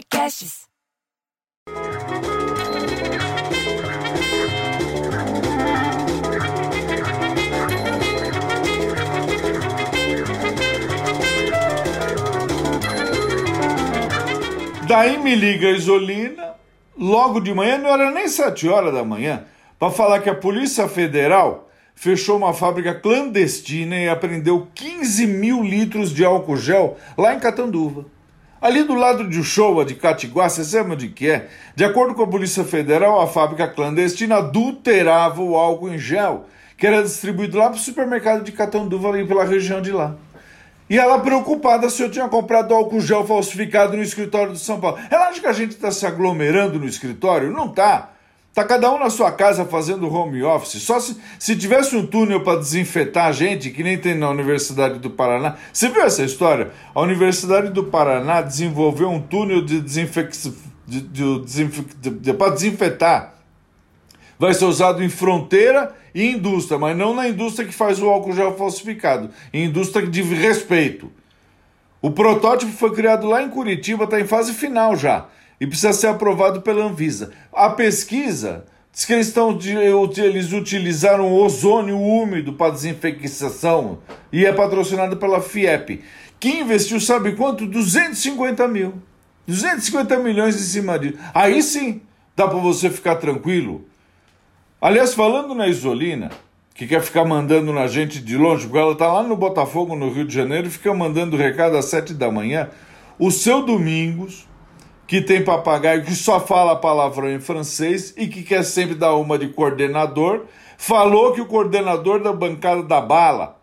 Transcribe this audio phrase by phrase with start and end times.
[0.00, 0.66] Podcasts.
[14.86, 16.54] Daí me liga a Isolina,
[16.96, 19.44] logo de manhã, não era nem sete horas da manhã,
[19.78, 26.12] para falar que a Polícia Federal fechou uma fábrica clandestina e apreendeu 15 mil litros
[26.14, 28.06] de álcool gel lá em Catanduva.
[28.60, 31.48] Ali do lado de Uchoa, de Catiguá, você sabe onde que é?
[31.74, 36.44] De acordo com a Polícia Federal, a fábrica clandestina adulterava o álcool em gel,
[36.76, 40.14] que era distribuído lá para o supermercado de Catanduva, ali pela região de lá.
[40.90, 44.98] E ela preocupada se eu tinha comprado álcool gel falsificado no escritório de São Paulo.
[45.10, 47.50] Ela acha que a gente está se aglomerando no escritório?
[47.50, 48.10] Não tá.
[48.52, 50.82] Tá cada um na sua casa fazendo home office.
[50.82, 54.98] Só se, se tivesse um túnel para desinfetar a gente, que nem tem na Universidade
[54.98, 55.56] do Paraná.
[55.72, 56.72] Você viu essa história?
[56.92, 60.52] A Universidade do Paraná desenvolveu um túnel de desinfecção
[60.90, 63.34] de, de, de, de para desinfetar.
[64.36, 68.32] Vai ser usado em fronteira e indústria, mas não na indústria que faz o álcool
[68.32, 71.12] gel falsificado, em indústria de respeito.
[72.02, 75.26] O protótipo foi criado lá em Curitiba, está em fase final já,
[75.60, 77.32] e precisa ser aprovado pela Anvisa.
[77.52, 79.58] A pesquisa diz que eles, estão,
[80.16, 83.98] eles utilizaram ozônio úmido para desinfecção
[84.32, 86.02] e é patrocinado pela FIEP,
[86.40, 87.66] que investiu, sabe quanto?
[87.66, 88.94] 250 mil.
[89.46, 91.18] 250 milhões em cima disso.
[91.34, 92.00] Aí sim,
[92.34, 93.84] dá para você ficar tranquilo.
[94.80, 96.30] Aliás, falando na Isolina,
[96.74, 100.10] que quer ficar mandando na gente de longe, porque ela está lá no Botafogo, no
[100.10, 102.70] Rio de Janeiro, e fica mandando recado às sete da manhã.
[103.18, 104.48] O seu Domingos,
[105.10, 109.36] que tem papagaio que só fala palavrão em francês e que quer sempre dar uma
[109.36, 110.44] de coordenador,
[110.78, 113.60] falou que o coordenador da bancada da bala,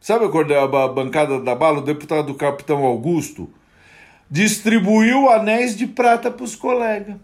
[0.00, 3.50] sabe a bancada da bala, o deputado Capitão Augusto,
[4.30, 7.16] distribuiu anéis de prata para os colegas.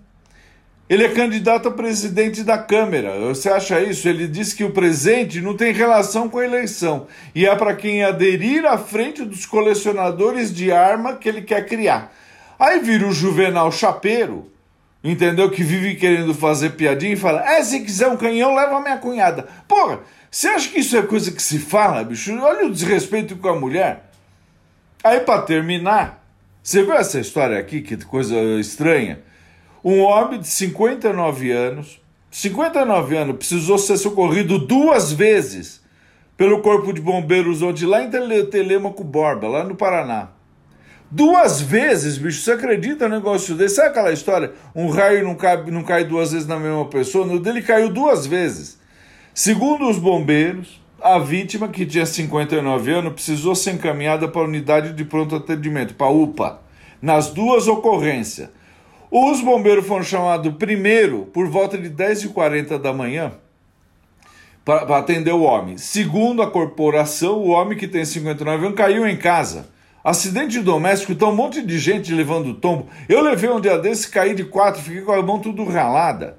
[0.88, 3.20] Ele é candidato a presidente da Câmara.
[3.20, 4.08] Você acha isso?
[4.08, 8.02] Ele diz que o presente não tem relação com a eleição e é para quem
[8.02, 12.12] aderir à frente dos colecionadores de arma que ele quer criar.
[12.60, 14.52] Aí vira o Juvenal Chapeiro,
[15.02, 15.50] entendeu?
[15.50, 18.98] Que vive querendo fazer piadinha e fala: É, se quiser um canhão, leva a minha
[18.98, 19.48] cunhada.
[19.66, 20.00] Porra,
[20.30, 22.38] você acha que isso é coisa que se fala, bicho?
[22.38, 24.10] Olha o desrespeito com a mulher.
[25.02, 26.22] Aí, para terminar,
[26.62, 27.80] você viu essa história aqui?
[27.80, 29.20] Que coisa estranha.
[29.82, 31.98] Um homem de 59 anos,
[32.30, 35.80] 59 anos, precisou ser socorrido duas vezes
[36.36, 40.28] pelo Corpo de Bombeiros onde lá em Telemaco Borba, lá no Paraná.
[41.10, 43.74] Duas vezes, bicho, você acredita no negócio desse?
[43.76, 44.52] Sabe aquela história?
[44.76, 47.26] Um raio não cai, não cai duas vezes na mesma pessoa?
[47.26, 48.78] No dele caiu duas vezes.
[49.34, 54.92] Segundo os bombeiros, a vítima, que tinha 59 anos, precisou ser encaminhada para a unidade
[54.92, 56.60] de pronto atendimento, para a UPA,
[57.02, 58.48] nas duas ocorrências.
[59.10, 63.32] Os bombeiros foram chamados primeiro por volta de 10h40 da manhã
[64.64, 65.76] para atender o homem.
[65.76, 69.79] Segundo a corporação, o homem que tem 59 anos caiu em casa.
[70.02, 72.88] Acidente doméstico, então um monte de gente levando tombo.
[73.08, 76.38] Eu levei um dia desse, caí de quatro, fiquei com a mão tudo ralada.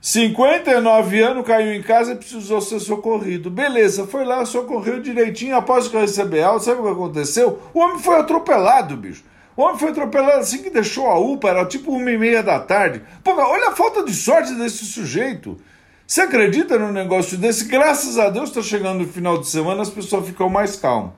[0.00, 3.50] 59 anos, caiu em casa e precisou ser socorrido.
[3.50, 5.56] Beleza, foi lá, socorreu direitinho.
[5.56, 7.60] Após receber alta, sabe o que aconteceu?
[7.74, 9.24] O homem foi atropelado, bicho.
[9.56, 12.58] O homem foi atropelado assim que deixou a UPA, era tipo uma e meia da
[12.58, 13.02] tarde.
[13.22, 15.58] Pô, olha a falta de sorte desse sujeito.
[16.06, 17.66] Você acredita num negócio desse?
[17.66, 21.12] Graças a Deus está chegando o final de semana, as pessoas ficam mais calmas.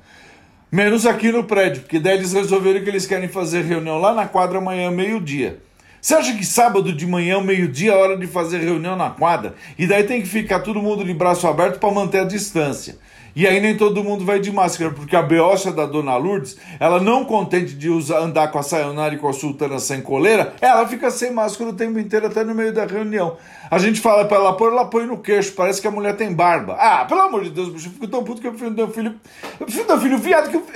[0.74, 4.26] Menos aqui no prédio, porque daí eles resolveram que eles querem fazer reunião lá na
[4.26, 5.60] quadra amanhã, meio-dia.
[6.02, 9.54] Você acha que sábado de manhã, meio-dia, é hora de fazer reunião na quadra?
[9.78, 12.98] E daí tem que ficar todo mundo de braço aberto para manter a distância.
[13.36, 16.98] E aí nem todo mundo vai de máscara, porque a beocha da Dona Lourdes, ela
[16.98, 20.88] não contente de usar, andar com a sayonara e com a sultana sem coleira, ela
[20.88, 23.36] fica sem máscara o tempo inteiro, até no meio da reunião.
[23.70, 26.32] A gente fala pra ela pôr, ela põe no queixo, parece que a mulher tem
[26.32, 26.74] barba.
[26.80, 29.14] Ah, pelo amor de Deus, bicho, eu fico tão puto que eu prefiro um filho...
[29.60, 30.66] Eu prefiro um filho viado que eu...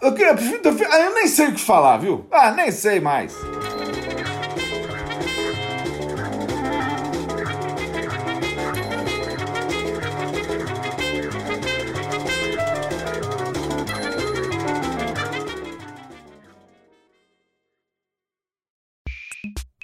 [0.00, 0.88] Eu, eu prefiro filho...
[0.88, 2.26] Ah, eu nem sei o que falar, viu?
[2.30, 3.34] Ah, nem sei mais.